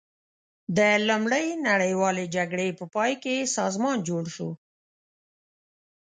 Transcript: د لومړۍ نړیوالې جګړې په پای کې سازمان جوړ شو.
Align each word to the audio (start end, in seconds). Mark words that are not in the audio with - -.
د 0.77 0.79
لومړۍ 1.07 1.47
نړیوالې 1.69 2.25
جګړې 2.35 2.67
په 2.79 2.85
پای 2.93 3.11
کې 3.23 3.35
سازمان 3.57 3.97
جوړ 4.09 4.23
شو. 4.35 4.49